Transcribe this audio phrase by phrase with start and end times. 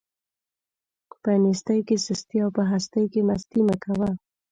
[1.21, 4.09] په نيستۍ کې سستي او په هستۍ کې مستي مه کوه.